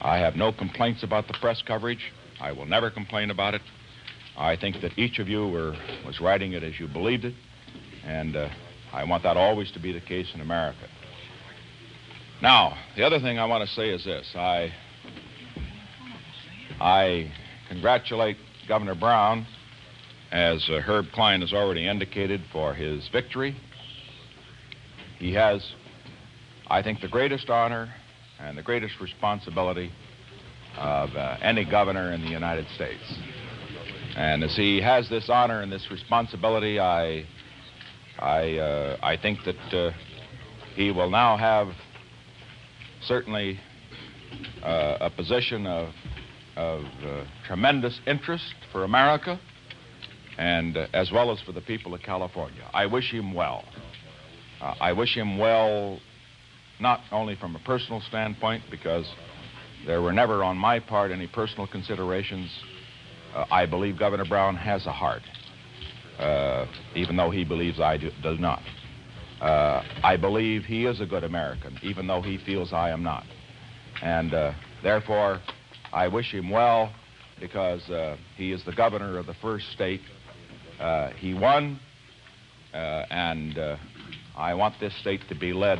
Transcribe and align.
I 0.00 0.18
have 0.18 0.34
no 0.34 0.50
complaints 0.50 1.02
about 1.02 1.26
the 1.26 1.34
press 1.34 1.62
coverage. 1.62 2.12
I 2.40 2.52
will 2.52 2.64
never 2.64 2.90
complain 2.90 3.30
about 3.30 3.54
it. 3.54 3.60
I 4.36 4.56
think 4.56 4.80
that 4.80 4.98
each 4.98 5.18
of 5.18 5.28
you 5.28 5.46
were, 5.48 5.76
was 6.06 6.20
writing 6.20 6.54
it 6.54 6.62
as 6.62 6.80
you 6.80 6.88
believed 6.88 7.26
it, 7.26 7.34
and 8.04 8.34
uh, 8.34 8.48
I 8.92 9.04
want 9.04 9.22
that 9.24 9.36
always 9.36 9.70
to 9.72 9.78
be 9.78 9.92
the 9.92 10.00
case 10.00 10.28
in 10.34 10.40
America. 10.40 10.88
Now, 12.40 12.78
the 12.96 13.04
other 13.04 13.20
thing 13.20 13.38
I 13.38 13.44
want 13.44 13.68
to 13.68 13.74
say 13.74 13.90
is 13.90 14.04
this. 14.04 14.32
I, 14.34 14.72
I 16.80 17.30
congratulate 17.68 18.38
Governor 18.66 18.94
Brown, 18.94 19.46
as 20.32 20.66
uh, 20.70 20.80
Herb 20.80 21.06
Klein 21.12 21.42
has 21.42 21.52
already 21.52 21.86
indicated, 21.86 22.40
for 22.50 22.72
his 22.72 23.06
victory. 23.08 23.54
He 25.18 25.34
has, 25.34 25.74
I 26.68 26.82
think, 26.82 27.02
the 27.02 27.08
greatest 27.08 27.50
honor 27.50 27.92
and 28.42 28.56
the 28.56 28.62
greatest 28.62 29.00
responsibility 29.00 29.90
of 30.76 31.10
uh, 31.10 31.36
any 31.42 31.64
governor 31.64 32.12
in 32.12 32.20
the 32.22 32.30
United 32.30 32.66
States. 32.74 33.02
And 34.16 34.42
as 34.42 34.56
he 34.56 34.80
has 34.80 35.08
this 35.08 35.28
honor 35.28 35.62
and 35.62 35.70
this 35.70 35.86
responsibility, 35.90 36.80
I, 36.80 37.24
I, 38.18 38.56
uh, 38.56 38.96
I 39.02 39.16
think 39.16 39.40
that 39.44 39.74
uh, 39.76 39.92
he 40.74 40.90
will 40.90 41.10
now 41.10 41.36
have 41.36 41.68
certainly 43.02 43.58
uh, 44.62 44.98
a 45.00 45.10
position 45.10 45.66
of, 45.66 45.92
of 46.56 46.84
uh, 47.04 47.24
tremendous 47.46 48.00
interest 48.06 48.54
for 48.72 48.84
America 48.84 49.38
and 50.38 50.76
uh, 50.76 50.86
as 50.94 51.12
well 51.12 51.30
as 51.30 51.40
for 51.42 51.52
the 51.52 51.60
people 51.60 51.94
of 51.94 52.00
California. 52.00 52.62
I 52.72 52.86
wish 52.86 53.10
him 53.12 53.34
well. 53.34 53.64
I 54.62 54.92
wish 54.92 55.16
him 55.16 55.38
well 55.38 56.00
not 56.80 57.00
only 57.12 57.36
from 57.36 57.54
a 57.56 57.58
personal 57.60 58.00
standpoint, 58.08 58.62
because 58.70 59.06
there 59.86 60.02
were 60.02 60.12
never 60.12 60.42
on 60.42 60.56
my 60.56 60.80
part 60.80 61.10
any 61.10 61.26
personal 61.26 61.66
considerations. 61.66 62.50
Uh, 63.34 63.44
I 63.50 63.66
believe 63.66 63.98
Governor 63.98 64.24
Brown 64.24 64.56
has 64.56 64.86
a 64.86 64.92
heart, 64.92 65.22
uh, 66.18 66.66
even 66.94 67.16
though 67.16 67.30
he 67.30 67.44
believes 67.44 67.80
I 67.80 67.96
do, 67.96 68.10
not. 68.38 68.62
Uh, 69.40 69.82
I 70.02 70.16
believe 70.16 70.64
he 70.64 70.86
is 70.86 71.00
a 71.00 71.06
good 71.06 71.24
American, 71.24 71.78
even 71.82 72.06
though 72.06 72.20
he 72.20 72.38
feels 72.44 72.72
I 72.72 72.90
am 72.90 73.02
not. 73.02 73.24
And 74.02 74.34
uh, 74.34 74.52
therefore, 74.82 75.40
I 75.92 76.08
wish 76.08 76.32
him 76.32 76.50
well 76.50 76.92
because 77.40 77.88
uh, 77.88 78.16
he 78.36 78.52
is 78.52 78.62
the 78.64 78.72
governor 78.72 79.18
of 79.18 79.26
the 79.26 79.34
first 79.34 79.70
state. 79.72 80.02
Uh, 80.78 81.10
he 81.10 81.32
won, 81.32 81.78
and 82.72 83.58
I 84.36 84.54
want 84.54 84.74
this 84.80 84.94
state 85.00 85.20
to 85.28 85.34
be 85.34 85.52
led 85.52 85.78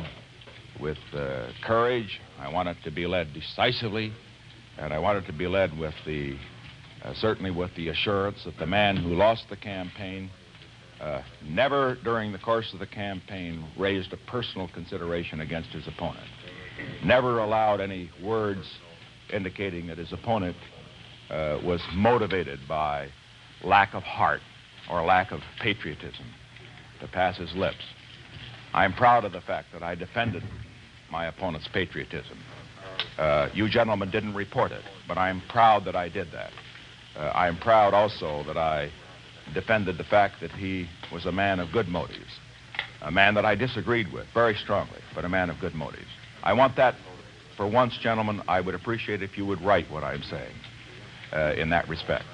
with 0.81 0.97
uh, 1.13 1.47
courage. 1.63 2.19
I 2.39 2.51
want 2.51 2.69
it 2.69 2.77
to 2.83 2.91
be 2.91 3.05
led 3.05 3.33
decisively, 3.33 4.11
and 4.77 4.93
I 4.93 4.99
want 4.99 5.23
it 5.23 5.27
to 5.27 5.33
be 5.33 5.47
led 5.47 5.77
with 5.77 5.93
the, 6.05 6.35
uh, 7.03 7.13
certainly 7.15 7.51
with 7.51 7.73
the 7.75 7.89
assurance 7.89 8.43
that 8.45 8.57
the 8.57 8.65
man 8.65 8.97
who 8.97 9.09
lost 9.09 9.45
the 9.49 9.57
campaign 9.57 10.29
uh, 10.99 11.21
never 11.43 11.97
during 12.03 12.31
the 12.31 12.37
course 12.37 12.73
of 12.73 12.79
the 12.79 12.87
campaign 12.87 13.65
raised 13.77 14.13
a 14.13 14.17
personal 14.29 14.67
consideration 14.73 15.41
against 15.41 15.69
his 15.69 15.87
opponent. 15.87 16.27
Never 17.03 17.39
allowed 17.39 17.81
any 17.81 18.09
words 18.23 18.67
indicating 19.33 19.87
that 19.87 19.97
his 19.97 20.13
opponent 20.13 20.55
uh, 21.29 21.59
was 21.63 21.81
motivated 21.93 22.59
by 22.67 23.09
lack 23.63 23.93
of 23.93 24.03
heart 24.03 24.41
or 24.91 25.03
lack 25.03 25.31
of 25.31 25.39
patriotism 25.59 26.25
to 26.99 27.07
pass 27.07 27.37
his 27.37 27.53
lips. 27.55 27.83
I'm 28.73 28.93
proud 28.93 29.25
of 29.25 29.31
the 29.31 29.41
fact 29.41 29.67
that 29.73 29.83
I 29.83 29.95
defended 29.95 30.43
my 31.11 31.27
opponent's 31.27 31.67
patriotism. 31.67 32.37
Uh, 33.17 33.49
you 33.53 33.69
gentlemen 33.69 34.09
didn't 34.09 34.33
report 34.33 34.71
it, 34.71 34.83
but 35.07 35.17
I'm 35.17 35.41
proud 35.49 35.85
that 35.85 35.95
I 35.95 36.09
did 36.09 36.31
that. 36.31 36.51
Uh, 37.15 37.31
I'm 37.35 37.57
proud 37.57 37.93
also 37.93 38.43
that 38.47 38.57
I 38.57 38.89
defended 39.53 39.97
the 39.97 40.03
fact 40.05 40.35
that 40.41 40.51
he 40.51 40.87
was 41.11 41.25
a 41.25 41.31
man 41.31 41.59
of 41.59 41.71
good 41.71 41.87
motives, 41.87 42.39
a 43.01 43.11
man 43.11 43.33
that 43.35 43.45
I 43.45 43.55
disagreed 43.55 44.11
with 44.13 44.25
very 44.33 44.55
strongly, 44.55 44.99
but 45.13 45.25
a 45.25 45.29
man 45.29 45.49
of 45.49 45.59
good 45.59 45.75
motives. 45.75 46.07
I 46.43 46.53
want 46.53 46.75
that, 46.77 46.95
for 47.57 47.67
once, 47.67 47.97
gentlemen, 48.01 48.41
I 48.47 48.61
would 48.61 48.75
appreciate 48.75 49.21
if 49.21 49.37
you 49.37 49.45
would 49.45 49.61
write 49.61 49.91
what 49.91 50.03
I'm 50.03 50.23
saying 50.23 50.55
uh, 51.33 51.53
in 51.57 51.69
that 51.71 51.89
respect. 51.89 52.25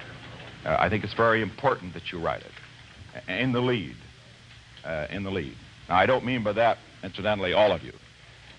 Uh, 0.64 0.76
I 0.78 0.88
think 0.88 1.02
it's 1.04 1.14
very 1.14 1.42
important 1.42 1.94
that 1.94 2.12
you 2.12 2.24
write 2.24 2.42
it 2.42 3.30
in 3.30 3.52
the 3.52 3.60
lead. 3.60 3.96
Uh, 4.84 5.06
in 5.10 5.24
the 5.24 5.30
lead. 5.30 5.54
Now, 5.88 5.96
I 5.96 6.06
don't 6.06 6.24
mean 6.24 6.44
by 6.44 6.52
that, 6.52 6.78
incidentally, 7.02 7.52
all 7.52 7.72
of 7.72 7.82
you. 7.82 7.92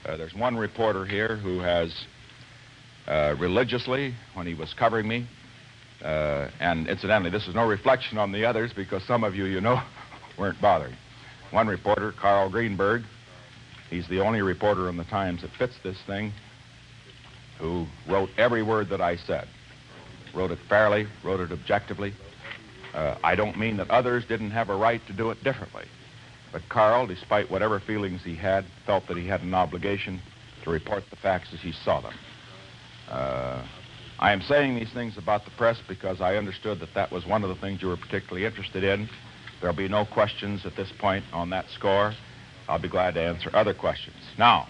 Uh, 0.06 0.16
there's 0.16 0.34
one 0.34 0.56
reporter 0.56 1.06
here 1.06 1.36
who 1.36 1.60
has 1.60 2.06
uh, 3.08 3.36
religiously, 3.38 4.14
when 4.34 4.48
he 4.48 4.54
was 4.54 4.74
covering 4.74 5.08
me, 5.08 5.28
uh, 6.04 6.50
and 6.62 6.88
incidentally, 6.88 7.30
this 7.30 7.48
is 7.48 7.56
no 7.56 7.68
reflection 7.68 8.18
on 8.18 8.32
the 8.32 8.46
others 8.46 8.72
because 8.74 9.04
some 9.04 9.24
of 9.24 9.36
you, 9.36 9.46
you 9.46 9.60
know, 9.60 9.82
weren't 10.38 10.60
bothering. 10.62 10.96
One 11.52 11.68
reporter, 11.68 12.14
Carl 12.14 12.50
Greenberg, 12.50 13.02
he's 13.90 14.08
the 14.08 14.22
only 14.22 14.42
reporter 14.42 14.88
in 14.88 14.96
the 14.96 15.04
Times 15.06 15.42
that 15.42 15.52
fits 15.52 15.74
this 15.84 15.98
thing, 16.08 16.32
who 17.58 17.86
wrote 18.08 18.30
every 18.38 18.64
word 18.64 18.90
that 18.90 19.02
I 19.02 19.18
said. 19.18 19.48
Wrote 20.34 20.52
it 20.52 20.60
fairly, 20.70 21.08
wrote 21.26 21.42
it 21.42 21.52
objectively. 21.52 22.14
Uh, 22.94 23.18
I 23.24 23.36
don't 23.36 23.58
mean 23.58 23.78
that 23.78 23.90
others 23.90 24.24
didn't 24.26 24.52
have 24.52 24.70
a 24.70 24.76
right 24.76 25.02
to 25.08 25.14
do 25.14 25.32
it 25.32 25.44
differently. 25.44 25.86
But 26.52 26.68
Carl, 26.70 27.08
despite 27.08 27.50
whatever 27.50 27.80
feelings 27.80 28.22
he 28.24 28.36
had, 28.36 28.66
felt 28.86 29.08
that 29.08 29.18
he 29.18 29.28
had 29.28 29.42
an 29.42 29.54
obligation 29.54 30.22
to 30.64 30.72
report 30.72 31.04
the 31.10 31.16
facts 31.16 31.50
as 31.54 31.60
he 31.60 31.72
saw 31.72 32.02
them. 32.02 32.14
Uh, 33.10 33.66
I 34.20 34.34
am 34.34 34.42
saying 34.42 34.76
these 34.76 34.92
things 34.94 35.18
about 35.18 35.46
the 35.46 35.52
press 35.52 35.78
because 35.88 36.22
I 36.22 36.36
understood 36.36 36.80
that 36.82 36.94
that 36.94 37.12
was 37.12 37.26
one 37.26 37.44
of 37.44 37.50
the 37.50 37.56
things 37.56 37.82
you 37.82 37.88
were 37.88 37.98
particularly 37.98 38.46
interested 38.46 38.84
in. 38.84 39.10
There'll 39.62 39.76
be 39.76 39.88
no 39.88 40.06
questions 40.06 40.66
at 40.66 40.76
this 40.76 40.92
point 41.00 41.24
on 41.32 41.50
that 41.52 41.66
score. 41.70 42.14
I'll 42.68 42.82
be 42.82 42.90
glad 42.90 43.16
to 43.16 43.22
answer 43.22 43.50
other 43.54 43.74
questions. 43.74 44.18
Now, 44.38 44.68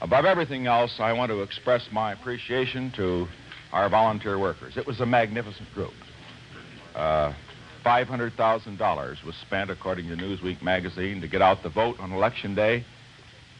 above 0.00 0.24
everything 0.24 0.66
else, 0.66 0.96
I 0.98 1.12
want 1.12 1.30
to 1.30 1.42
express 1.42 1.86
my 1.92 2.12
appreciation 2.12 2.92
to 2.96 3.26
our 3.72 3.88
volunteer 3.88 4.38
workers. 4.38 4.76
It 4.76 4.86
was 4.86 5.00
a 5.00 5.06
magnificent 5.06 5.72
group. 5.74 5.92
Uh, 6.94 7.34
$500,000 7.86 9.24
was 9.24 9.36
spent, 9.36 9.70
according 9.70 10.08
to 10.08 10.16
Newsweek 10.16 10.60
magazine, 10.60 11.20
to 11.20 11.28
get 11.28 11.40
out 11.40 11.62
the 11.62 11.68
vote 11.68 12.00
on 12.00 12.10
election 12.10 12.52
day. 12.56 12.84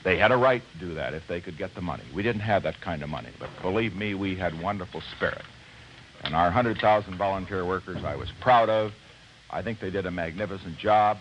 They 0.03 0.19
had 0.19 0.33
a 0.33 0.37
right 0.37 0.63
to 0.73 0.79
do 0.85 0.95
that 0.95 1.15
if 1.15 1.23
they 1.29 1.41
could 1.41 1.57
get 1.57 1.77
the 1.77 1.81
money. 1.81 2.03
We 2.13 2.25
didn't 2.25 2.41
have 2.41 2.65
that 2.65 2.81
kind 2.81 3.05
of 3.05 3.09
money, 3.09 3.31
but 3.39 3.49
believe 3.63 3.95
me, 3.95 4.15
we 4.15 4.35
had 4.35 4.61
wonderful 4.61 5.01
spirit. 5.15 5.45
And 6.25 6.35
our 6.35 6.47
100,000 6.47 7.17
volunteer 7.17 7.65
workers, 7.65 8.05
I 8.05 8.17
was 8.17 8.29
proud 8.41 8.69
of. 8.69 8.91
I 9.49 9.63
think 9.63 9.79
they 9.79 9.91
did 9.91 10.07
a 10.07 10.11
magnificent 10.11 10.77
job. 10.77 11.19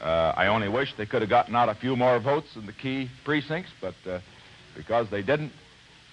Uh, 0.00 0.32
I 0.34 0.46
only 0.46 0.70
wish 0.70 0.94
they 0.96 1.04
could 1.04 1.20
have 1.20 1.28
gotten 1.28 1.54
out 1.54 1.68
a 1.68 1.74
few 1.74 1.94
more 1.94 2.18
votes 2.20 2.48
in 2.56 2.64
the 2.64 2.72
key 2.72 3.10
precincts, 3.22 3.70
but 3.82 3.94
uh, 4.06 4.20
because 4.74 5.10
they 5.10 5.20
didn't, 5.20 5.52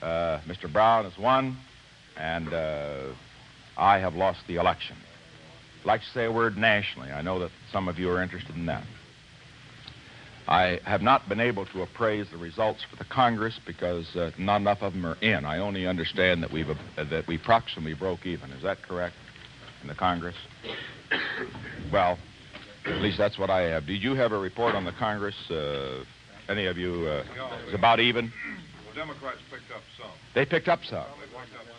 uh, 0.02 0.40
Mr. 0.46 0.72
Brown 0.72 1.06
has 1.06 1.18
won, 1.18 1.58
and 2.18 2.54
uh, 2.54 3.14
I 3.78 4.00
have 4.00 4.14
lost 4.14 4.42
the 4.46 4.58
election. 4.58 4.98
I'd 5.88 5.92
like 5.92 6.02
to 6.02 6.10
say 6.10 6.26
a 6.26 6.32
word 6.34 6.58
nationally. 6.58 7.12
I 7.12 7.22
know 7.22 7.40
that 7.40 7.50
some 7.72 7.88
of 7.88 7.98
you 7.98 8.10
are 8.10 8.22
interested 8.22 8.58
in 8.58 8.66
that. 8.66 8.84
I 10.46 10.82
have 10.84 11.02
not 11.02 11.30
been 11.30 11.40
able 11.40 11.66
to 11.68 11.82
appraise 11.82 12.28
the 12.30 12.36
results 12.36 12.82
for 12.90 12.98
the 12.98 13.06
Congress 13.10 13.58
because 13.66 14.14
uh, 14.18 14.32
not 14.38 14.60
enough 14.60 14.80
of 14.82 14.92
them 14.92 15.06
are 15.06 15.16
in. 15.22 15.46
I 15.46 15.60
only 15.60 15.88
understand 15.88 16.44
that 16.44 16.52
we've 16.52 16.70
uh, 16.70 16.76
that 17.06 17.26
we 17.30 17.38
approximately 17.38 17.94
broke 17.94 18.26
even. 18.26 18.52
Is 18.52 18.64
that 18.64 18.82
correct? 18.82 19.16
In 19.82 19.88
the 19.88 19.96
Congress? 19.96 20.36
well, 21.90 22.18
at 22.86 23.02
least 23.02 23.18
that's 23.18 23.40
what 23.40 23.50
I 23.50 23.62
have. 23.62 23.86
Did 23.86 24.04
you 24.04 24.14
have 24.14 24.34
a 24.34 24.38
report 24.38 24.76
on 24.76 24.84
the 24.84 24.92
Congress? 24.92 25.36
Uh, 25.50 26.04
any 26.50 26.66
of 26.66 26.78
you? 26.78 27.08
Uh, 27.08 27.24
is 27.66 27.74
about 27.74 28.02
even? 28.02 28.26
Well, 28.86 29.08
Democrats 29.08 29.40
picked 29.50 29.72
up 29.74 29.84
some. 29.98 30.12
They 30.36 30.46
picked 30.46 30.68
up 30.68 30.80
some. 30.84 31.06
They 31.22 31.28
picked 31.28 31.56
up 31.56 31.66
some. 31.66 31.77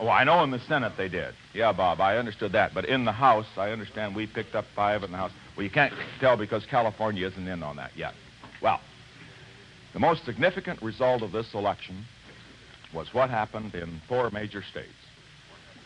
Well, 0.00 0.10
I 0.10 0.24
know 0.24 0.42
in 0.42 0.50
the 0.50 0.58
Senate 0.60 0.94
they 0.96 1.08
did. 1.08 1.34
Yeah, 1.54 1.72
Bob, 1.72 2.00
I 2.00 2.16
understood 2.16 2.52
that. 2.52 2.74
But 2.74 2.86
in 2.86 3.04
the 3.04 3.12
House, 3.12 3.46
I 3.56 3.70
understand 3.70 4.14
we 4.14 4.26
picked 4.26 4.54
up 4.54 4.64
five 4.74 5.02
in 5.02 5.12
the 5.12 5.16
House. 5.16 5.32
Well, 5.56 5.64
you 5.64 5.70
can't 5.70 5.94
tell 6.20 6.36
because 6.36 6.64
California 6.66 7.26
isn't 7.26 7.46
in 7.46 7.62
on 7.62 7.76
that 7.76 7.92
yet. 7.96 8.14
Well, 8.60 8.80
the 9.92 10.00
most 10.00 10.24
significant 10.24 10.82
result 10.82 11.22
of 11.22 11.32
this 11.32 11.54
election 11.54 12.04
was 12.94 13.12
what 13.14 13.30
happened 13.30 13.74
in 13.74 14.00
four 14.08 14.30
major 14.30 14.62
states 14.62 14.88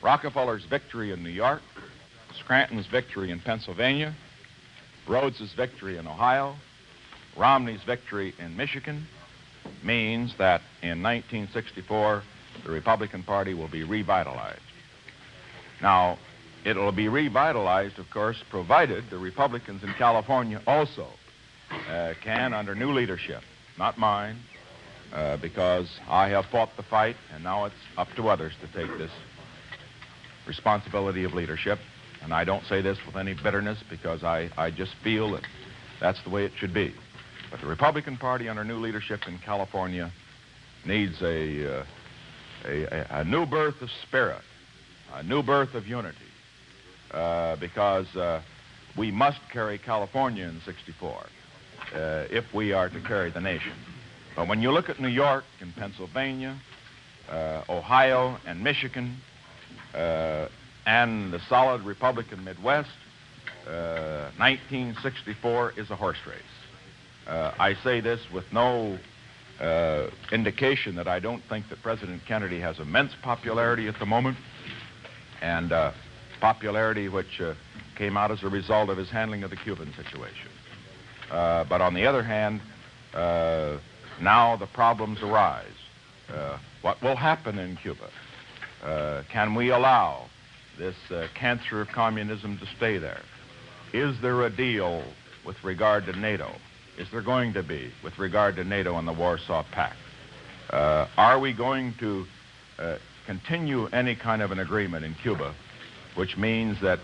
Rockefeller's 0.02 0.64
victory 0.64 1.12
in 1.12 1.22
New 1.22 1.30
York, 1.30 1.60
Scranton's 2.38 2.86
victory 2.86 3.30
in 3.30 3.40
Pennsylvania, 3.40 4.14
Rhodes's 5.06 5.52
victory 5.52 5.98
in 5.98 6.06
Ohio, 6.06 6.56
Romney's 7.36 7.82
victory 7.84 8.34
in 8.38 8.56
Michigan 8.56 9.06
means 9.84 10.34
that 10.38 10.62
in 10.82 11.02
1964 11.02 12.22
the 12.64 12.70
Republican 12.70 13.22
Party 13.22 13.54
will 13.54 13.68
be 13.68 13.84
revitalized. 13.84 14.60
Now, 15.80 16.18
it'll 16.64 16.92
be 16.92 17.08
revitalized, 17.08 17.98
of 17.98 18.10
course, 18.10 18.42
provided 18.50 19.04
the 19.10 19.18
Republicans 19.18 19.82
in 19.82 19.92
California 19.94 20.60
also 20.66 21.06
uh, 21.88 22.14
can, 22.22 22.52
under 22.52 22.74
new 22.74 22.92
leadership, 22.92 23.42
not 23.78 23.98
mine, 23.98 24.36
uh, 25.12 25.36
because 25.38 25.88
I 26.08 26.28
have 26.28 26.46
fought 26.46 26.70
the 26.76 26.82
fight, 26.82 27.16
and 27.34 27.42
now 27.42 27.64
it's 27.64 27.74
up 27.96 28.08
to 28.16 28.28
others 28.28 28.52
to 28.60 28.66
take 28.78 28.96
this 28.98 29.10
responsibility 30.46 31.24
of 31.24 31.32
leadership. 31.32 31.78
And 32.22 32.34
I 32.34 32.44
don't 32.44 32.64
say 32.66 32.82
this 32.82 32.98
with 33.06 33.16
any 33.16 33.34
bitterness 33.34 33.78
because 33.88 34.22
I, 34.22 34.50
I 34.56 34.70
just 34.70 34.92
feel 35.02 35.32
that 35.32 35.42
that's 36.00 36.22
the 36.22 36.30
way 36.30 36.44
it 36.44 36.52
should 36.56 36.74
be. 36.74 36.94
But 37.50 37.60
the 37.60 37.66
Republican 37.66 38.16
Party 38.16 38.48
under 38.48 38.62
new 38.62 38.78
leadership 38.78 39.20
in 39.26 39.38
California 39.38 40.12
needs 40.84 41.20
a, 41.22 41.80
uh, 41.80 41.84
a, 42.64 43.20
a, 43.20 43.24
new 43.24 43.46
birth 43.46 43.80
of 43.82 43.90
spirit, 44.06 44.42
a 45.14 45.22
new 45.22 45.42
birth 45.42 45.74
of 45.74 45.86
unity, 45.86 46.16
uh, 47.12 47.56
because 47.56 48.06
uh, 48.16 48.40
we 48.96 49.10
must 49.10 49.40
carry 49.52 49.78
California 49.78 50.44
in 50.44 50.60
64 50.64 51.12
uh, 51.12 51.26
if 52.30 52.44
we 52.54 52.72
are 52.72 52.88
to 52.88 53.00
carry 53.00 53.30
the 53.30 53.40
nation. 53.40 53.72
But 54.36 54.48
when 54.48 54.62
you 54.62 54.70
look 54.70 54.88
at 54.88 55.00
New 55.00 55.08
York 55.08 55.44
and 55.60 55.74
Pennsylvania, 55.74 56.56
uh, 57.28 57.64
Ohio 57.68 58.38
and 58.46 58.62
Michigan, 58.62 59.16
uh, 59.94 60.46
and 60.86 61.32
the 61.32 61.40
solid 61.48 61.82
Republican 61.82 62.44
Midwest, 62.44 62.90
1964 63.66 65.74
is 65.76 65.90
a 65.90 65.96
horse 65.96 66.18
race. 66.26 66.42
Uh, 67.26 67.52
I 67.58 67.74
say 67.84 68.00
this 68.00 68.20
with 68.32 68.44
no 68.52 68.98
uh, 69.60 70.08
indication 70.32 70.96
that 70.96 71.06
I 71.06 71.20
don't 71.20 71.42
think 71.48 71.68
that 71.68 71.82
President 71.82 72.22
Kennedy 72.26 72.60
has 72.60 72.78
immense 72.78 73.12
popularity 73.22 73.88
at 73.88 73.98
the 73.98 74.06
moment, 74.06 74.38
and 75.42 75.70
uh, 75.70 75.92
popularity 76.40 77.08
which 77.08 77.40
uh, 77.40 77.54
came 77.96 78.16
out 78.16 78.30
as 78.30 78.42
a 78.42 78.48
result 78.48 78.88
of 78.88 78.96
his 78.96 79.10
handling 79.10 79.42
of 79.42 79.50
the 79.50 79.56
Cuban 79.56 79.92
situation. 79.92 80.48
Uh, 81.30 81.64
but 81.68 81.80
on 81.80 81.94
the 81.94 82.06
other 82.06 82.22
hand, 82.22 82.60
uh, 83.12 83.76
now 84.20 84.56
the 84.56 84.66
problems 84.66 85.18
arise. 85.22 85.66
what 86.80 87.00
will 87.02 87.16
happen 87.16 87.58
in 87.58 87.76
Cuba? 87.76 88.08
can 89.30 89.54
we 89.54 89.70
allow 89.70 90.26
this 90.78 90.96
cancer 91.34 91.82
of 91.82 91.88
communism 91.88 92.56
to 92.58 92.66
stay 92.76 92.96
there? 92.96 93.20
Is 93.92 94.16
there 94.22 94.42
a 94.46 94.50
deal 94.50 95.04
with 95.44 95.62
regard 95.62 96.06
to 96.06 96.18
NATO? 96.18 96.50
Is 97.00 97.08
there 97.10 97.22
going 97.22 97.54
to 97.54 97.62
be 97.62 97.90
with 98.04 98.18
regard 98.18 98.56
to 98.56 98.62
NATO 98.62 98.98
and 98.98 99.08
the 99.08 99.12
Warsaw 99.12 99.64
Pact? 99.72 99.96
Uh, 100.68 101.06
are 101.16 101.40
we 101.40 101.54
going 101.54 101.94
to 101.98 102.26
uh, 102.78 102.98
continue 103.24 103.86
any 103.86 104.14
kind 104.14 104.42
of 104.42 104.50
an 104.50 104.58
agreement 104.58 105.02
in 105.02 105.14
Cuba, 105.14 105.54
which 106.14 106.36
means 106.36 106.78
that 106.82 106.98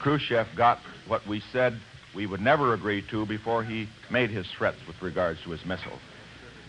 Khrushchev 0.00 0.48
got 0.54 0.80
what 1.06 1.26
we 1.26 1.42
said 1.50 1.80
we 2.14 2.26
would 2.26 2.42
never 2.42 2.74
agree 2.74 3.02
to 3.10 3.24
before 3.24 3.64
he 3.64 3.88
made 4.10 4.28
his 4.28 4.46
threats 4.50 4.78
with 4.86 5.00
regards 5.00 5.40
to 5.44 5.50
his 5.50 5.64
missiles? 5.64 6.00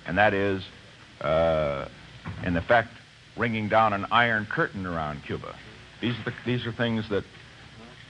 And 0.08 0.18
that 0.18 0.34
is, 0.34 0.64
uh, 1.20 1.90
in 2.46 2.56
effect, 2.56 2.92
ringing 3.38 3.68
down 3.68 3.92
an 3.92 4.06
iron 4.10 4.48
curtain 4.50 4.86
around 4.86 5.22
Cuba. 5.26 5.54
These 6.02 6.16
are, 6.20 6.24
the, 6.24 6.34
these 6.46 6.66
are 6.66 6.72
things 6.72 7.10
that 7.10 7.26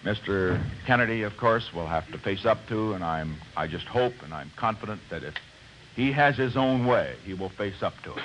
Mr. 0.04 0.62
Kennedy, 0.86 1.24
of 1.24 1.36
course, 1.38 1.74
will 1.74 1.88
have 1.88 2.10
to 2.12 2.18
face 2.18 2.46
up 2.46 2.60
to, 2.68 2.94
and 2.94 3.04
I'm, 3.04 3.36
I 3.57 3.68
just 3.68 3.86
hope 3.86 4.13
and 4.24 4.34
I'm 4.34 4.50
confident 4.56 5.01
that 5.10 5.24
if 5.24 5.34
he 5.96 6.12
has 6.13 6.38
his 6.38 6.56
own 6.56 6.86
way, 6.86 7.16
he 7.25 7.34
will 7.34 7.50
face 7.50 7.81
up 7.84 7.94
to 8.04 8.13
it. 8.13 8.24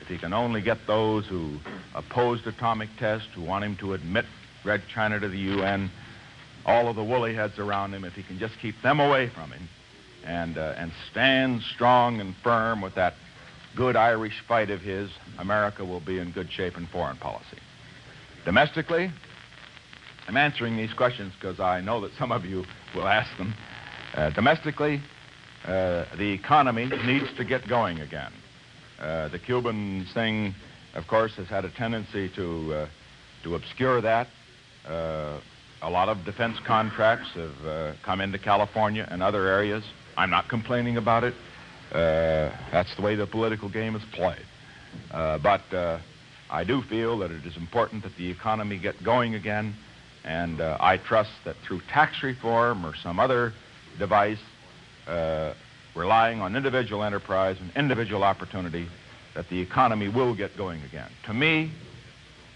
If 0.00 0.08
he 0.08 0.18
can 0.18 0.32
only 0.32 0.60
get 0.60 0.86
those 0.86 1.26
who 1.26 1.58
opposed 1.94 2.46
atomic 2.46 2.88
tests, 2.98 3.28
who 3.34 3.42
want 3.42 3.64
him 3.64 3.76
to 3.76 3.94
admit 3.94 4.24
Red 4.64 4.82
China 4.92 5.20
to 5.20 5.28
the 5.28 5.38
UN, 5.38 5.90
all 6.66 6.88
of 6.88 6.96
the 6.96 7.04
woolly 7.04 7.34
heads 7.34 7.58
around 7.58 7.94
him, 7.94 8.04
if 8.04 8.14
he 8.14 8.22
can 8.22 8.38
just 8.38 8.58
keep 8.58 8.74
them 8.82 8.98
away 8.98 9.28
from 9.28 9.52
him 9.52 9.68
and, 10.24 10.58
uh, 10.58 10.74
and 10.76 10.90
stand 11.10 11.62
strong 11.74 12.20
and 12.20 12.34
firm 12.42 12.80
with 12.80 12.96
that 12.96 13.14
good 13.76 13.94
Irish 13.94 14.42
fight 14.48 14.70
of 14.70 14.80
his, 14.80 15.10
America 15.38 15.84
will 15.84 16.00
be 16.00 16.18
in 16.18 16.32
good 16.32 16.50
shape 16.50 16.76
in 16.76 16.86
foreign 16.86 17.16
policy. 17.16 17.58
Domestically, 18.44 19.12
I'm 20.26 20.36
answering 20.38 20.76
these 20.76 20.92
questions 20.94 21.34
because 21.38 21.60
I 21.60 21.82
know 21.82 22.00
that 22.00 22.12
some 22.18 22.32
of 22.32 22.46
you 22.46 22.64
will 22.94 23.06
ask 23.06 23.36
them. 23.36 23.54
Uh, 24.14 24.30
domestically, 24.30 25.02
uh, 25.66 26.04
the 26.16 26.32
economy 26.32 26.86
needs 26.86 27.26
to 27.36 27.44
get 27.44 27.68
going 27.68 28.00
again. 28.00 28.32
Uh, 28.98 29.28
the 29.28 29.38
Cuban 29.38 30.06
thing, 30.14 30.54
of 30.94 31.06
course, 31.06 31.32
has 31.36 31.46
had 31.48 31.66
a 31.66 31.70
tendency 31.70 32.30
to, 32.36 32.74
uh, 32.74 32.88
to 33.42 33.54
obscure 33.54 34.00
that. 34.00 34.28
Uh, 34.88 35.40
a 35.82 35.90
lot 35.90 36.08
of 36.08 36.24
defense 36.24 36.56
contracts 36.66 37.28
have 37.34 37.66
uh, 37.66 37.92
come 38.02 38.22
into 38.22 38.38
California 38.38 39.06
and 39.10 39.22
other 39.22 39.46
areas. 39.46 39.84
I'm 40.16 40.30
not 40.30 40.48
complaining 40.48 40.96
about 40.96 41.24
it. 41.24 41.34
that's 41.92 42.94
the 42.96 43.02
way 43.02 43.14
the 43.14 43.26
political 43.26 43.68
game 43.68 43.94
is 43.94 44.02
played. 44.12 44.46
but 45.10 45.60
I 46.50 46.64
do 46.64 46.80
feel 46.82 47.18
that 47.18 47.30
it 47.30 47.44
is 47.44 47.58
important 47.58 48.04
that 48.04 48.16
the 48.16 48.30
economy 48.30 48.78
get 48.78 49.02
going 49.04 49.34
again 49.34 49.74
and 50.24 50.60
uh, 50.60 50.78
I 50.80 50.96
trust 50.96 51.30
that 51.44 51.56
through 51.66 51.82
tax 51.92 52.22
reform 52.22 52.84
or 52.84 52.94
some 53.02 53.20
other 53.20 53.52
device, 53.98 54.38
uh, 55.06 55.54
relying 55.94 56.40
on 56.40 56.56
individual 56.56 57.04
enterprise 57.04 57.56
and 57.60 57.70
individual 57.76 58.24
opportunity, 58.24 58.88
that 59.34 59.48
the 59.48 59.60
economy 59.60 60.08
will 60.08 60.34
get 60.34 60.56
going 60.56 60.82
again. 60.82 61.10
To 61.26 61.34
me, 61.34 61.72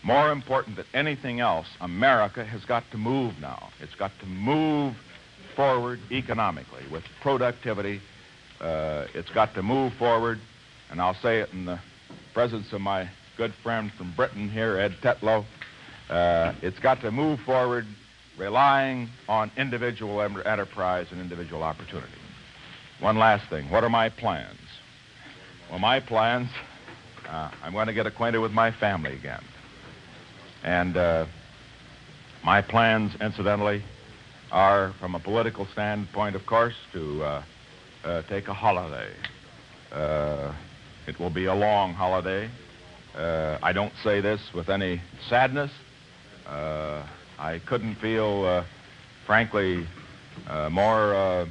more 0.03 0.31
important 0.33 0.77
than 0.77 0.87
anything 0.95 1.41
else, 1.41 1.67
America 1.81 2.45
has 2.45 2.65
got 2.65 2.85
to 2.93 2.99
move 2.99 3.35
now. 3.41 3.71
It's 3.81 3.95
got 3.97 4.13
to 4.21 4.27
move 4.27 4.95
forward 5.57 5.99
economically 6.11 6.85
with 6.91 7.03
productivity. 7.21 8.01
Uh, 8.61 9.07
it's 9.15 9.31
got 9.31 9.55
to 9.55 9.63
move 9.63 9.93
forward, 9.99 10.39
and 10.91 11.01
I'll 11.01 11.15
say 11.21 11.41
it 11.41 11.51
in 11.53 11.65
the 11.65 11.81
presence 12.33 12.73
of 12.73 12.81
my 12.81 13.11
good 13.37 13.53
friend 13.63 13.91
from 13.97 14.15
Britain 14.15 14.49
here, 14.49 14.79
Ed 14.79 14.97
Tetlow. 15.03 15.45
Uh, 16.09 16.55
it's 16.63 16.79
got 16.79 17.01
to 17.03 17.11
move 17.11 17.39
forward 17.41 17.87
relying 18.39 19.09
on 19.29 19.51
individual 19.57 20.23
enterprise 20.23 21.07
and 21.11 21.21
individual 21.21 21.63
opportunity. 21.63 22.13
One 23.01 23.19
last 23.19 23.49
thing. 23.51 23.71
What 23.71 23.85
are 23.85 23.91
my 23.91 24.09
plans? 24.09 24.59
Well, 25.71 25.79
my 25.79 26.01
plans, 26.01 26.49
uh, 27.29 27.51
I'm 27.63 27.73
going 27.73 27.89
to 27.89 27.93
get 27.93 28.07
acquainted 28.07 28.39
with 28.39 28.53
my 28.53 28.73
family 28.73 29.15
again. 29.15 29.43
And 30.65 30.97
uh, 30.97 31.27
my 32.43 32.63
plans, 32.63 33.13
incidentally, 33.21 33.85
are, 34.51 34.95
from 34.99 35.15
a 35.15 35.21
political 35.21 35.67
standpoint, 35.67 36.35
of 36.37 36.47
course, 36.47 36.75
to 36.93 37.23
uh, 37.23 37.43
uh 38.05 38.23
take 38.29 38.49
a 38.49 38.55
holiday. 38.55 39.13
Uh, 39.93 40.55
it 41.07 41.19
will 41.19 41.31
be 41.31 41.47
a 41.47 41.55
long 41.55 41.93
holiday. 41.93 42.49
I 43.15 43.73
don't 43.73 43.93
say 44.05 44.21
this 44.21 44.41
with 44.55 44.69
any 44.69 45.03
sadness. 45.29 45.73
Uh, 46.49 47.03
I 47.39 47.59
couldn't 47.59 47.97
feel, 47.97 48.45
uh, 48.45 48.65
frankly, 49.27 49.87
uh, 50.49 50.71
more, 50.71 51.15
uh, 51.15 51.47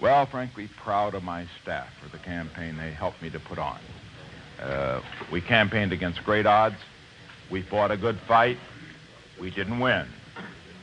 well, 0.00 0.26
frankly, 0.26 0.68
proud 0.82 1.14
of 1.14 1.24
my 1.24 1.46
staff 1.62 1.88
for 2.00 2.08
the 2.08 2.22
campaign 2.22 2.76
they 2.76 2.92
helped 2.92 3.20
me 3.22 3.30
to 3.30 3.40
put 3.40 3.58
on. 3.58 3.80
Uh, 4.60 5.00
we 5.32 5.40
campaigned 5.40 5.92
against 5.92 6.22
great 6.24 6.46
odds. 6.46 6.76
We 7.50 7.62
fought 7.62 7.90
a 7.90 7.96
good 7.96 8.18
fight. 8.28 8.58
We 9.40 9.50
didn't 9.50 9.80
win. 9.80 10.06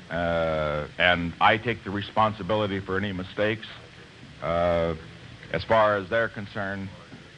And 0.10 1.34
I 1.42 1.58
take 1.58 1.84
the 1.84 1.90
responsibility 1.90 2.80
for 2.80 2.98
any 2.98 3.14
mistakes. 3.14 3.66
as 4.42 5.64
far 5.68 5.98
as 5.98 6.10
they're 6.10 6.30
concerned, 6.30 6.90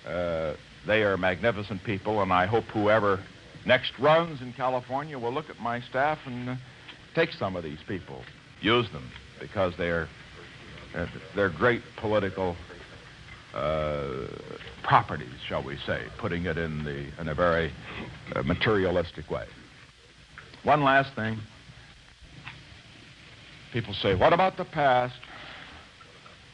they 0.06 1.04
are 1.04 1.18
magnificent 1.18 1.84
people, 1.84 2.22
and 2.22 2.34
I 2.34 2.48
hope 2.48 2.66
whoever 2.66 3.22
next 3.66 3.92
runs 4.00 4.42
in 4.42 4.54
California 4.54 5.18
will 5.18 5.34
look 5.34 5.50
at 5.50 5.60
my 5.60 5.82
staff 5.82 6.20
and 6.26 6.50
uh, 6.50 6.56
take 7.14 7.32
some 7.32 7.56
of 7.56 7.64
these 7.64 7.80
people, 7.88 8.22
use 8.62 8.90
them 8.92 9.10
because 9.40 9.74
they're 9.78 10.08
uh, 10.96 11.08
they're 11.36 11.50
great 11.50 11.82
political 11.98 12.56
uh, 13.54 14.28
properties, 14.84 15.34
shall 15.48 15.64
we 15.64 15.78
say, 15.86 16.04
putting 16.20 16.46
it 16.46 16.58
in 16.58 16.84
the 16.84 17.10
in 17.20 17.28
a 17.30 17.36
very 17.36 17.72
uh, 18.36 18.44
materialistic 18.44 19.30
way. 19.30 19.46
One 20.64 20.84
last 20.84 21.16
thing. 21.16 21.40
People 23.74 23.94
say, 23.94 24.16
"What 24.16 24.34
about 24.34 24.58
the 24.58 24.66
past? 24.66 25.16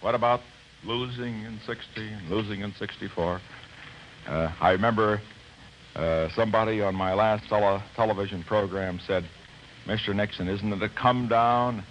What 0.01 0.15
about 0.15 0.41
losing 0.83 1.43
in 1.43 1.59
'60 1.65 1.85
and 1.97 2.29
losing 2.29 2.61
in 2.61 2.73
'64?" 2.73 3.39
Uh, 4.27 4.51
I 4.59 4.71
remember 4.71 5.21
uh, 5.95 6.29
somebody 6.35 6.81
on 6.81 6.95
my 6.95 7.13
last 7.13 7.47
tele- 7.49 7.83
television 7.95 8.43
program 8.43 8.99
said, 9.05 9.25
Mr. 9.85 10.15
Nixon, 10.15 10.47
isn't 10.47 10.71
it 10.73 10.81
a 10.83 10.89
come 10.89 11.27
down 11.27 11.83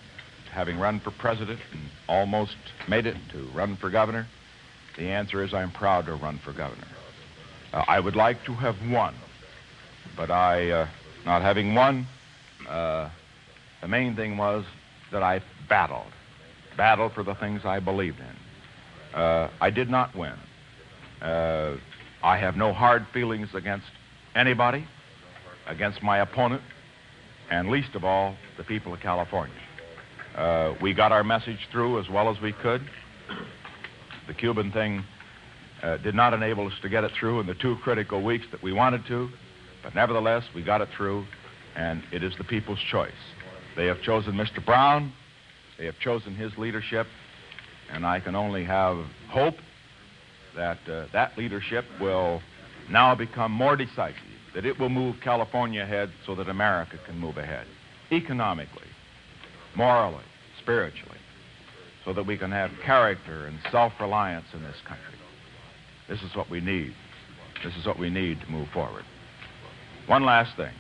having 0.52 0.78
run 0.78 1.00
for 1.00 1.10
president 1.10 1.60
and 1.72 1.82
almost 2.08 2.56
made 2.88 3.06
it 3.06 3.16
to 3.32 3.48
run 3.54 3.76
for 3.76 3.90
governor? 3.90 4.26
The 4.96 5.08
answer 5.08 5.44
is 5.44 5.52
I'm 5.52 5.70
proud 5.70 6.06
to 6.06 6.14
run 6.14 6.40
for 6.44 6.52
governor. 6.52 6.86
Uh, 7.72 7.84
I 7.86 8.00
would 8.00 8.16
like 8.16 8.44
to 8.44 8.52
have 8.54 8.76
won, 8.90 9.14
but 10.16 10.30
I, 10.30 10.70
uh, 10.70 10.88
not 11.24 11.42
having 11.42 11.74
won, 11.74 12.06
uh, 12.68 13.10
the 13.80 13.88
main 13.88 14.16
thing 14.16 14.36
was 14.36 14.64
that 15.12 15.22
I 15.22 15.40
battled, 15.68 16.12
battled 16.76 17.12
for 17.12 17.22
the 17.22 17.34
things 17.34 17.64
I 17.64 17.80
believed 17.80 18.18
in. 18.18 19.18
Uh, 19.20 19.50
I 19.60 19.70
did 19.70 19.88
not 19.88 20.14
win. 20.16 20.34
I 22.22 22.36
have 22.36 22.56
no 22.56 22.72
hard 22.72 23.06
feelings 23.14 23.48
against 23.54 23.86
anybody, 24.34 24.86
against 25.66 26.02
my 26.02 26.18
opponent, 26.18 26.62
and 27.50 27.70
least 27.70 27.94
of 27.94 28.04
all, 28.04 28.36
the 28.58 28.64
people 28.64 28.92
of 28.92 29.00
California. 29.00 29.54
Uh, 30.36 30.74
we 30.82 30.92
got 30.92 31.12
our 31.12 31.24
message 31.24 31.58
through 31.72 31.98
as 31.98 32.08
well 32.10 32.30
as 32.30 32.40
we 32.40 32.52
could. 32.52 32.82
The 34.28 34.34
Cuban 34.34 34.70
thing 34.70 35.02
uh, 35.82 35.96
did 35.98 36.14
not 36.14 36.34
enable 36.34 36.66
us 36.66 36.74
to 36.82 36.88
get 36.90 37.04
it 37.04 37.12
through 37.18 37.40
in 37.40 37.46
the 37.46 37.54
two 37.54 37.76
critical 37.82 38.22
weeks 38.22 38.44
that 38.52 38.62
we 38.62 38.72
wanted 38.72 39.06
to, 39.06 39.30
but 39.82 39.94
nevertheless, 39.94 40.44
we 40.54 40.62
got 40.62 40.82
it 40.82 40.88
through, 40.96 41.24
and 41.74 42.02
it 42.12 42.22
is 42.22 42.34
the 42.36 42.44
people's 42.44 42.78
choice. 42.90 43.12
They 43.76 43.86
have 43.86 44.02
chosen 44.02 44.34
Mr. 44.34 44.64
Brown, 44.64 45.12
they 45.78 45.86
have 45.86 45.98
chosen 46.00 46.34
his 46.34 46.52
leadership, 46.58 47.06
and 47.90 48.06
I 48.06 48.20
can 48.20 48.36
only 48.36 48.64
have 48.64 49.04
hope 49.30 49.54
that 50.56 50.78
uh, 50.88 51.06
that 51.12 51.36
leadership 51.36 51.84
will 52.00 52.40
now 52.88 53.14
become 53.14 53.52
more 53.52 53.76
decisive, 53.76 54.16
that 54.54 54.66
it 54.66 54.78
will 54.78 54.88
move 54.88 55.16
California 55.22 55.82
ahead 55.82 56.10
so 56.26 56.34
that 56.34 56.48
America 56.48 56.98
can 57.06 57.18
move 57.18 57.36
ahead 57.36 57.66
economically, 58.12 58.88
morally, 59.76 60.24
spiritually, 60.60 61.18
so 62.04 62.12
that 62.12 62.26
we 62.26 62.36
can 62.36 62.50
have 62.50 62.70
character 62.84 63.46
and 63.46 63.58
self 63.70 63.92
reliance 64.00 64.46
in 64.52 64.62
this 64.62 64.76
country. 64.86 65.14
This 66.08 66.20
is 66.22 66.34
what 66.34 66.50
we 66.50 66.60
need. 66.60 66.92
This 67.64 67.74
is 67.76 67.86
what 67.86 67.98
we 67.98 68.10
need 68.10 68.40
to 68.40 68.50
move 68.50 68.68
forward. 68.72 69.04
One 70.06 70.24
last 70.24 70.56
thing. 70.56 70.72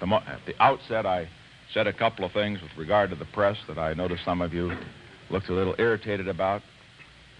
At 0.00 0.06
the, 0.06 0.14
at 0.14 0.40
the 0.46 0.62
outset, 0.62 1.06
I 1.06 1.28
said 1.72 1.86
a 1.86 1.92
couple 1.92 2.24
of 2.24 2.32
things 2.32 2.60
with 2.60 2.70
regard 2.76 3.10
to 3.10 3.16
the 3.16 3.24
press 3.24 3.56
that 3.66 3.78
I 3.78 3.94
noticed 3.94 4.24
some 4.24 4.40
of 4.42 4.52
you 4.52 4.70
looked 5.30 5.48
a 5.48 5.52
little 5.52 5.74
irritated 5.78 6.28
about. 6.28 6.62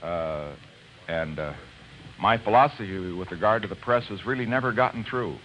Uh, 0.02 0.54
and 1.08 1.38
uh, 1.38 1.52
my 2.20 2.38
philosophy 2.38 3.12
with 3.12 3.30
regard 3.30 3.62
to 3.62 3.68
the 3.68 3.76
press 3.76 4.04
has 4.08 4.24
really 4.24 4.46
never 4.46 4.72
gotten 4.72 5.04
through. 5.04 5.36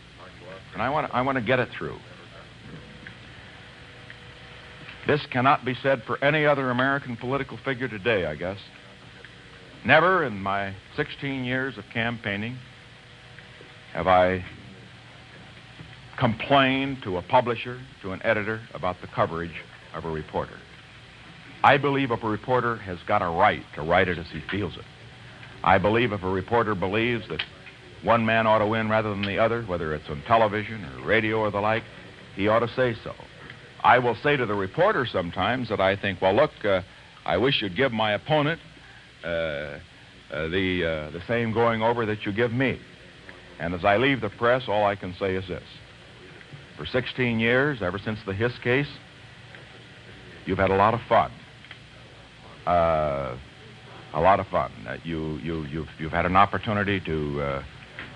And 0.74 0.82
I 0.82 0.90
want, 0.90 1.14
I 1.14 1.22
want 1.22 1.38
to 1.38 1.44
get 1.44 1.60
it 1.60 1.70
through. 1.78 1.98
This 5.08 5.26
cannot 5.32 5.66
be 5.66 5.74
said 5.82 6.04
for 6.06 6.24
any 6.24 6.46
other 6.46 6.70
American 6.70 7.18
political 7.18 7.58
figure 7.66 7.88
today, 7.88 8.26
I 8.26 8.36
guess. 8.36 8.58
Never 9.84 10.24
in 10.24 10.40
my 10.40 10.76
16 10.96 11.44
years 11.44 11.78
of 11.78 11.86
campaigning 11.92 12.58
have 13.94 14.08
I 14.08 14.46
complained 16.20 17.00
to 17.04 17.18
a 17.18 17.22
publisher, 17.24 17.82
to 18.04 18.12
an 18.12 18.22
editor, 18.24 18.62
about 18.74 18.96
the 19.02 19.08
coverage 19.08 19.56
of 19.96 20.06
a 20.06 20.10
reporter. 20.10 20.58
I 21.64 21.78
believe 21.78 22.12
a 22.12 22.16
reporter 22.16 22.78
has 22.78 23.00
got 23.08 23.22
a 23.22 23.28
right 23.28 23.64
to 23.76 23.82
write 23.82 24.08
it 24.08 24.18
as 24.18 24.28
he 24.32 24.42
feels 24.50 24.78
it. 24.78 24.86
I 25.64 25.78
believe 25.78 26.12
if 26.12 26.24
a 26.24 26.30
reporter 26.30 26.76
believes 26.76 27.28
that 27.30 27.42
one 28.04 28.26
man 28.26 28.48
ought 28.48 28.60
to 28.60 28.68
win 28.68 28.90
rather 28.90 29.10
than 29.10 29.22
the 29.22 29.38
other, 29.38 29.64
whether 29.64 29.94
it's 29.94 30.10
on 30.10 30.24
television 30.28 30.84
or 30.84 31.06
radio 31.06 31.40
or 31.40 31.52
the 31.52 31.60
like, 31.60 31.84
he 32.36 32.48
ought 32.48 32.60
to 32.60 32.68
say 32.70 32.96
so. 33.04 33.14
I 33.84 34.00
will 34.00 34.16
say 34.24 34.38
to 34.38 34.46
the 34.46 34.56
reporter 34.56 35.06
sometimes 35.06 35.70
that 35.70 35.80
I 35.80 35.96
think, 35.96 36.22
well, 36.22 36.36
look, 36.36 36.52
uh, 36.64 36.82
I 37.26 37.38
wish 37.38 37.62
you'd 37.62 37.76
give 37.76 37.92
my 37.92 38.14
opponent 38.14 38.60
uh, 39.24 39.28
uh, 39.28 39.80
the, 40.30 41.10
uh, 41.10 41.12
the 41.12 41.22
same 41.28 41.54
going 41.54 41.82
over 41.82 42.06
that 42.06 42.26
you 42.26 42.32
give 42.32 42.52
me. 42.52 42.80
And 43.60 43.74
as 43.76 43.86
I 43.86 43.98
leave 43.98 44.22
the 44.22 44.30
press, 44.30 44.64
all 44.68 44.86
I 44.86 44.96
can 44.96 45.14
say 45.20 45.36
is 45.36 45.48
this. 45.48 45.64
For 46.78 46.86
16 46.86 47.40
years, 47.40 47.82
ever 47.82 48.00
since 48.00 48.20
the 48.26 48.34
Hiss 48.34 48.58
case, 48.64 48.88
you've 50.46 50.58
had 50.58 50.72
a 50.72 50.76
lot 50.76 50.96
of 50.96 51.02
fun. 51.08 51.32
A 54.14 54.20
lot 54.20 54.40
of 54.40 54.48
fun. 54.48 54.72
Uh, 54.88 54.98
you, 55.04 55.38
you, 55.38 55.64
you've, 55.66 55.88
you've 55.98 56.12
had 56.12 56.26
an 56.26 56.36
opportunity 56.36 57.00
to, 57.02 57.42
uh, 57.42 57.64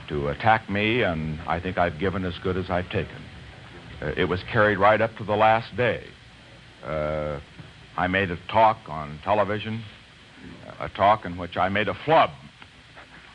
to 0.10 0.28
attack 0.28 0.70
me, 0.70 1.04
and 1.04 1.40
I 1.42 1.60
think 1.60 1.78
I've 1.78 2.00
given 2.00 2.26
as 2.26 2.34
good 2.44 2.58
as 2.58 2.70
I've 2.70 2.90
taken. 2.90 3.24
Uh, 4.02 4.12
it 4.18 4.26
was 4.26 4.42
carried 4.52 4.78
right 4.78 5.00
up 5.00 5.16
to 5.18 5.24
the 5.24 5.36
last 5.36 5.76
day. 5.78 6.06
Uh, 6.84 7.40
I 7.96 8.08
made 8.08 8.30
a 8.30 8.38
talk 8.52 8.78
on 8.88 9.20
television, 9.24 9.84
a 10.80 10.90
talk 10.90 11.24
in 11.26 11.38
which 11.38 11.56
I 11.56 11.70
made 11.70 11.88
a 11.88 11.94
flub, 12.04 12.32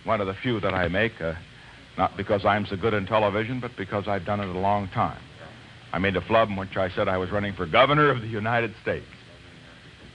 one 0.04 0.20
of 0.20 0.26
the 0.26 0.34
few 0.34 0.60
that 0.60 0.74
I 0.74 0.88
make, 0.88 1.18
uh, 1.20 1.32
not 1.96 2.14
because 2.16 2.44
I'm 2.44 2.66
so 2.66 2.76
good 2.76 2.92
in 2.92 3.06
television, 3.06 3.60
but 3.60 3.70
because 3.76 4.06
I've 4.06 4.26
done 4.26 4.40
it 4.40 4.54
a 4.54 4.58
long 4.58 4.88
time. 4.88 5.20
I 5.92 5.98
made 5.98 6.14
a 6.14 6.20
flub 6.20 6.50
in 6.50 6.56
which 6.56 6.76
I 6.76 6.90
said 6.90 7.08
I 7.08 7.16
was 7.16 7.30
running 7.30 7.54
for 7.54 7.66
governor 7.66 8.10
of 8.10 8.20
the 8.20 8.28
United 8.28 8.74
States. 8.82 9.06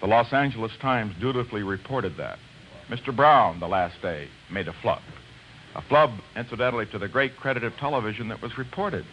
The 0.01 0.07
Los 0.07 0.31
Angeles 0.33 0.71
Times 0.81 1.15
dutifully 1.19 1.63
reported 1.63 2.17
that. 2.17 2.37
Mr. 2.89 3.15
Brown, 3.15 3.59
the 3.59 3.67
last 3.67 4.01
day, 4.01 4.27
made 4.51 4.67
a 4.67 4.73
flub. 4.81 5.01
A 5.75 5.81
flub, 5.81 6.11
incidentally, 6.35 6.85
to 6.87 6.99
the 6.99 7.07
great 7.07 7.35
credit 7.37 7.63
of 7.63 7.75
television 7.77 8.27
that 8.29 8.41
was 8.41 8.57
reported. 8.57 9.05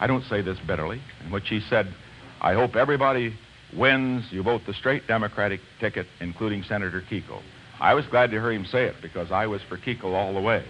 I 0.00 0.06
don't 0.06 0.24
say 0.24 0.40
this 0.40 0.58
bitterly, 0.66 1.00
in 1.24 1.30
which 1.30 1.48
he 1.48 1.60
said, 1.60 1.92
I 2.40 2.54
hope 2.54 2.76
everybody 2.76 3.34
wins. 3.76 4.24
You 4.30 4.42
vote 4.42 4.62
the 4.66 4.74
straight 4.74 5.06
Democratic 5.06 5.60
ticket, 5.80 6.06
including 6.20 6.62
Senator 6.62 7.02
Kuchel. 7.02 7.42
I 7.80 7.94
was 7.94 8.06
glad 8.06 8.30
to 8.30 8.40
hear 8.40 8.52
him 8.52 8.64
say 8.64 8.84
it 8.86 8.96
because 9.02 9.30
I 9.30 9.46
was 9.46 9.62
for 9.68 9.76
Kuchel 9.76 10.14
all 10.14 10.32
the 10.32 10.40
way. 10.40 10.64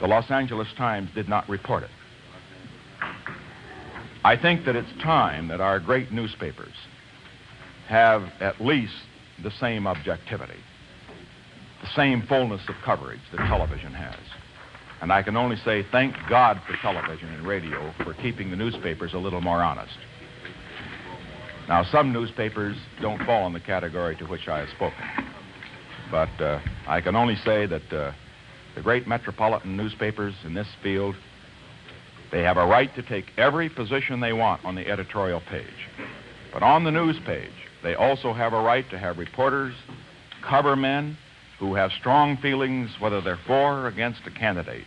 The 0.00 0.06
Los 0.06 0.30
Angeles 0.30 0.68
Times 0.76 1.10
did 1.14 1.28
not 1.28 1.48
report 1.48 1.84
it. 1.84 1.90
I 4.24 4.36
think 4.36 4.64
that 4.64 4.74
it's 4.74 4.92
time 5.02 5.48
that 5.48 5.60
our 5.60 5.78
great 5.78 6.12
newspapers 6.12 6.74
have 7.88 8.22
at 8.40 8.60
least 8.60 8.92
the 9.42 9.50
same 9.50 9.86
objectivity, 9.86 10.60
the 11.80 11.88
same 11.96 12.22
fullness 12.28 12.60
of 12.68 12.74
coverage 12.84 13.20
that 13.32 13.46
television 13.48 13.92
has. 13.92 14.20
And 15.00 15.12
I 15.12 15.22
can 15.22 15.36
only 15.36 15.56
say 15.56 15.86
thank 15.90 16.14
God 16.28 16.60
for 16.66 16.76
television 16.82 17.28
and 17.28 17.46
radio 17.46 17.92
for 18.04 18.14
keeping 18.14 18.50
the 18.50 18.56
newspapers 18.56 19.14
a 19.14 19.18
little 19.18 19.40
more 19.40 19.62
honest. 19.62 19.96
Now, 21.68 21.84
some 21.84 22.12
newspapers 22.12 22.76
don't 23.00 23.22
fall 23.24 23.46
in 23.46 23.52
the 23.52 23.60
category 23.60 24.16
to 24.16 24.24
which 24.24 24.48
I 24.48 24.60
have 24.60 24.68
spoken. 24.70 25.04
But 26.10 26.40
uh, 26.40 26.60
I 26.86 27.00
can 27.00 27.14
only 27.14 27.36
say 27.36 27.66
that 27.66 27.92
uh, 27.92 28.12
the 28.74 28.82
great 28.82 29.06
metropolitan 29.06 29.76
newspapers 29.76 30.34
in 30.44 30.54
this 30.54 30.68
field, 30.82 31.14
they 32.32 32.42
have 32.42 32.56
a 32.56 32.66
right 32.66 32.94
to 32.96 33.02
take 33.02 33.26
every 33.36 33.68
position 33.68 34.20
they 34.20 34.32
want 34.32 34.64
on 34.64 34.74
the 34.74 34.88
editorial 34.88 35.42
page. 35.48 35.66
But 36.52 36.62
on 36.62 36.84
the 36.84 36.90
news 36.90 37.18
page, 37.26 37.52
they 37.82 37.94
also 37.94 38.32
have 38.32 38.52
a 38.52 38.60
right 38.60 38.88
to 38.90 38.98
have 38.98 39.18
reporters, 39.18 39.74
cover 40.48 40.76
men 40.76 41.16
who 41.58 41.74
have 41.74 41.90
strong 41.92 42.36
feelings 42.38 42.90
whether 43.00 43.20
they're 43.20 43.38
for 43.46 43.80
or 43.80 43.86
against 43.88 44.20
a 44.26 44.30
candidate. 44.30 44.84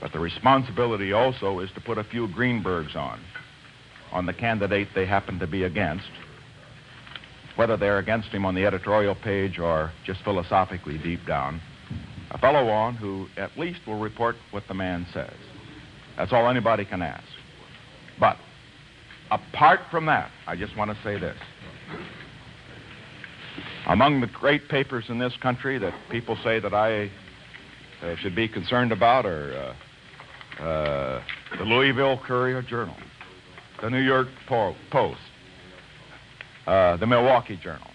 But 0.00 0.12
the 0.12 0.18
responsibility 0.18 1.12
also 1.12 1.60
is 1.60 1.70
to 1.72 1.80
put 1.80 1.98
a 1.98 2.04
few 2.04 2.28
Greenbergs 2.28 2.94
on, 2.96 3.20
on 4.12 4.26
the 4.26 4.32
candidate 4.32 4.88
they 4.94 5.06
happen 5.06 5.38
to 5.38 5.46
be 5.46 5.64
against, 5.64 6.08
whether 7.56 7.76
they're 7.76 7.98
against 7.98 8.28
him 8.28 8.44
on 8.44 8.54
the 8.54 8.66
editorial 8.66 9.14
page 9.14 9.58
or 9.58 9.92
just 10.04 10.22
philosophically 10.22 10.98
deep 10.98 11.24
down. 11.26 11.60
A 12.30 12.38
fellow 12.38 12.68
on 12.68 12.96
who 12.96 13.28
at 13.36 13.56
least 13.56 13.80
will 13.86 13.98
report 13.98 14.36
what 14.50 14.64
the 14.68 14.74
man 14.74 15.06
says. 15.12 15.34
That's 16.16 16.32
all 16.32 16.48
anybody 16.48 16.84
can 16.84 17.02
ask. 17.02 17.24
But 18.18 18.36
apart 19.30 19.80
from 19.90 20.06
that, 20.06 20.30
I 20.46 20.56
just 20.56 20.76
want 20.76 20.90
to 20.90 21.02
say 21.02 21.18
this. 21.18 21.36
Among 23.86 24.20
the 24.20 24.26
great 24.26 24.68
papers 24.68 25.04
in 25.08 25.18
this 25.18 25.36
country 25.36 25.78
that 25.78 25.94
people 26.10 26.36
say 26.42 26.58
that 26.58 26.74
I 26.74 27.08
uh, 28.02 28.16
should 28.16 28.34
be 28.34 28.48
concerned 28.48 28.90
about 28.90 29.24
are 29.24 29.74
uh, 30.58 30.62
uh, 30.62 31.22
the 31.56 31.64
Louisville 31.64 32.18
Courier 32.18 32.62
Journal, 32.62 32.96
the 33.80 33.88
New 33.88 34.00
York 34.00 34.26
po- 34.48 34.74
Post, 34.90 35.20
uh, 36.66 36.96
the 36.96 37.06
Milwaukee 37.06 37.56
Journal, 37.62 37.86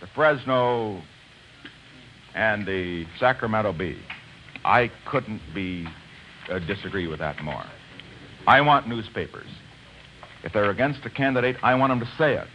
the 0.00 0.06
Fresno, 0.14 1.02
and 2.34 2.66
the 2.66 3.04
Sacramento 3.20 3.74
Bee. 3.74 4.00
I 4.64 4.90
couldn't 5.06 5.42
be 5.54 5.86
uh, 6.50 6.60
disagree 6.60 7.08
with 7.08 7.18
that 7.18 7.42
more. 7.42 7.64
I 8.46 8.62
want 8.62 8.88
newspapers. 8.88 9.48
If 10.44 10.54
they're 10.54 10.70
against 10.70 11.04
a 11.04 11.10
candidate, 11.10 11.56
I 11.62 11.74
want 11.74 11.90
them 11.90 12.00
to 12.00 12.10
say 12.16 12.36
it. 12.36 12.48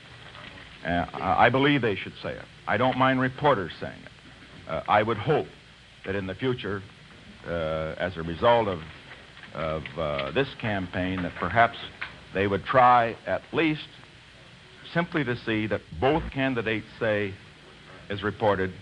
Uh, 0.86 1.06
I 1.13 1.50
believe 1.50 1.82
they 1.82 1.96
should 1.96 2.13
say 2.22 2.32
it. 2.32 2.46
I 2.68 2.78
don't 2.78 2.98
mind 2.98 3.20
reporters 3.20 3.72
saying 3.80 4.00
it. 4.04 4.70
Uh, 4.70 4.84
I 4.88 5.04
would 5.04 5.18
hope 5.18 5.48
that 6.06 6.16
in 6.16 6.28
the 6.28 6.36
future 6.36 6.82
uh, 7.48 7.96
as 7.98 8.18
a 8.18 8.24
result 8.24 8.68
of, 8.68 8.80
of 9.54 9.84
uh, 9.98 10.32
this 10.32 10.48
campaign, 10.60 11.24
that 11.24 11.34
perhaps 11.40 11.78
they 12.34 12.48
would 12.48 12.63
try 12.66 13.16
at 13.25 13.42
least 13.52 13.88
simply 14.94 15.24
to 15.24 15.36
see 15.46 15.68
that 15.68 15.82
both 16.00 16.24
candidates 16.32 16.88
say, 17.00 17.34
as 18.10 18.24
reported, 18.24 18.74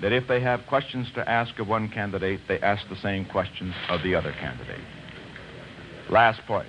that 0.00 0.12
if 0.12 0.28
they 0.28 0.40
have 0.40 0.60
questions 0.68 1.08
to 1.14 1.28
ask 1.28 1.58
of 1.58 1.68
one 1.68 1.88
candidate, 1.88 2.40
they 2.48 2.58
ask 2.60 2.88
the 2.88 2.96
same 2.96 3.24
questions 3.24 3.74
of 3.88 4.02
the 4.02 4.14
other 4.14 4.32
candidate. 4.32 4.80
Last 6.08 6.40
point. 6.46 6.68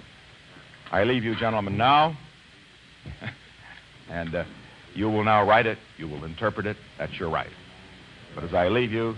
I 0.91 1.03
leave 1.03 1.23
you 1.23 1.35
gentlemen 1.35 1.77
now, 1.77 2.17
and 4.09 4.33
uh, 4.35 4.43
you 4.93 5.09
will 5.09 5.23
now 5.23 5.47
write 5.47 5.65
it, 5.65 5.77
you 5.97 6.07
will 6.07 6.23
interpret 6.25 6.65
it, 6.65 6.77
that's 6.97 7.13
your 7.19 7.29
right. 7.29 7.51
But 8.35 8.43
as 8.43 8.53
I 8.53 8.67
leave 8.67 8.91
you, 8.91 9.15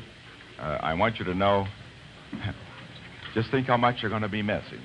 uh, 0.60 0.77
I 0.81 0.93
want 0.93 1.17
you 1.19 1.25
to 1.25 1.33
know 1.33 1.65
just 3.33 3.51
think 3.51 3.67
how 3.67 3.77
much 3.77 3.98
you're 4.01 4.10
going 4.10 4.21
to 4.21 4.29
be 4.29 4.41
missing. 4.41 4.81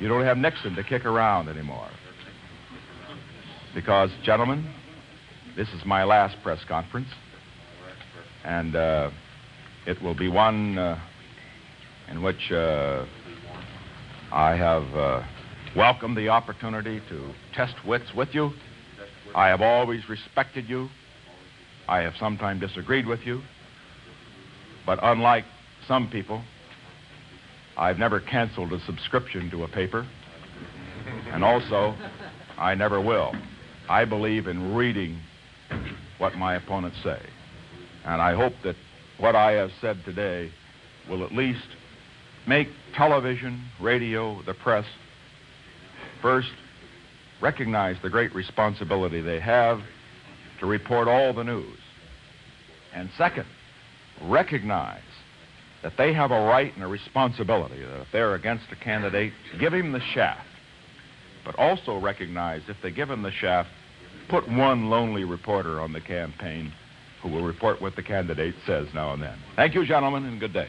You 0.00 0.08
don't 0.08 0.24
have 0.24 0.38
Nixon 0.38 0.74
to 0.76 0.84
kick 0.84 1.04
around 1.04 1.48
anymore. 1.48 1.88
Because, 3.74 4.10
gentlemen, 4.24 4.72
this 5.56 5.68
is 5.68 5.84
my 5.84 6.04
last 6.04 6.36
press 6.42 6.60
conference, 6.68 7.08
and 8.44 8.74
uh, 8.74 9.10
it 9.86 10.00
will 10.02 10.14
be 10.14 10.28
one 10.28 10.78
uh, 10.78 10.98
in 12.10 12.22
which 12.22 12.50
uh, 12.52 13.04
I 14.32 14.56
have 14.56 14.82
uh, 14.94 15.26
welcomed 15.76 16.16
the 16.16 16.28
opportunity 16.28 17.00
to 17.08 17.32
test 17.54 17.74
wits 17.86 18.14
with 18.16 18.28
you. 18.32 18.52
I 19.34 19.48
have 19.48 19.60
always 19.60 20.08
respected 20.08 20.68
you. 20.68 20.88
I 21.86 22.00
have 22.00 22.14
sometimes 22.18 22.60
disagreed 22.60 23.06
with 23.06 23.20
you. 23.20 23.40
But 24.84 24.98
unlike 25.02 25.44
some 25.86 26.10
people, 26.10 26.42
I've 27.76 27.98
never 27.98 28.20
canceled 28.20 28.72
a 28.72 28.80
subscription 28.84 29.50
to 29.50 29.64
a 29.64 29.68
paper. 29.68 30.06
And 31.32 31.44
also, 31.44 31.94
I 32.56 32.74
never 32.74 33.00
will. 33.00 33.32
I 33.88 34.04
believe 34.04 34.46
in 34.46 34.74
reading 34.74 35.18
what 36.18 36.34
my 36.36 36.56
opponents 36.56 36.98
say. 37.02 37.20
And 38.04 38.20
I 38.20 38.34
hope 38.34 38.54
that 38.64 38.76
what 39.18 39.36
I 39.36 39.52
have 39.52 39.70
said 39.80 39.98
today 40.04 40.50
will 41.08 41.24
at 41.24 41.32
least 41.32 41.66
make 42.46 42.68
television, 42.94 43.62
radio, 43.80 44.42
the 44.44 44.54
press 44.54 44.86
first 46.20 46.48
recognize 47.40 47.96
the 48.02 48.10
great 48.10 48.34
responsibility 48.34 49.20
they 49.20 49.40
have 49.40 49.80
to 50.60 50.66
report 50.66 51.08
all 51.08 51.32
the 51.32 51.44
news. 51.44 51.78
And 52.94 53.10
second, 53.16 53.46
recognize 54.24 55.02
that 55.82 55.92
they 55.96 56.12
have 56.12 56.30
a 56.30 56.40
right 56.40 56.74
and 56.74 56.82
a 56.82 56.88
responsibility 56.88 57.80
that 57.80 58.00
if 58.00 58.08
they're 58.12 58.34
against 58.34 58.64
a 58.72 58.76
candidate, 58.76 59.32
give 59.60 59.72
him 59.72 59.92
the 59.92 60.00
shaft. 60.12 60.46
But 61.44 61.56
also 61.56 61.98
recognize 61.98 62.62
if 62.68 62.76
they 62.82 62.90
give 62.90 63.08
him 63.08 63.22
the 63.22 63.30
shaft, 63.30 63.70
put 64.28 64.48
one 64.48 64.90
lonely 64.90 65.24
reporter 65.24 65.80
on 65.80 65.92
the 65.92 66.00
campaign 66.00 66.72
who 67.22 67.28
will 67.28 67.44
report 67.44 67.80
what 67.80 67.96
the 67.96 68.02
candidate 68.02 68.54
says 68.66 68.88
now 68.94 69.12
and 69.12 69.22
then. 69.22 69.38
Thank 69.56 69.74
you, 69.74 69.86
gentlemen, 69.86 70.24
and 70.24 70.40
good 70.40 70.52
day. 70.52 70.68